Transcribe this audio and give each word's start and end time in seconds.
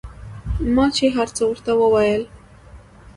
ما 0.75 0.85
چې 0.95 1.05
هرڅه 1.15 1.43
ورته 1.47 1.71
وويل. 1.81 2.23